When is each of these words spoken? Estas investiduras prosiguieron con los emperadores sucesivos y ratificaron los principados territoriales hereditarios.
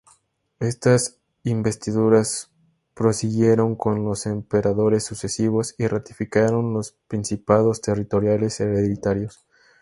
Estas 0.59 1.19
investiduras 1.43 2.49
prosiguieron 2.95 3.75
con 3.75 4.03
los 4.03 4.25
emperadores 4.25 5.05
sucesivos 5.05 5.75
y 5.77 5.85
ratificaron 5.85 6.73
los 6.73 6.93
principados 7.07 7.81
territoriales 7.81 8.59
hereditarios. 8.61 9.45